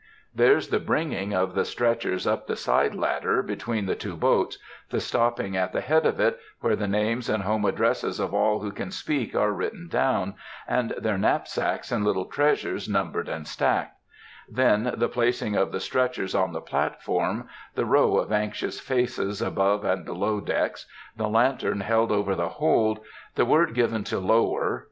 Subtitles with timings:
[0.33, 4.57] There's the bringing of the stretchers up the side ladder between the two boats,
[4.89, 8.61] the stopping at the head of it, where the names and home addresses of all
[8.61, 10.33] who can speak are written down,
[10.67, 16.51] and their knapsacks and little treasures numbered and stacked;—then the placing of the stretchers on
[16.51, 22.33] the platform, the row of anxious faces above and below decks, the lantern held over
[22.33, 23.01] the hold,
[23.35, 24.79] the word given to "Lower!"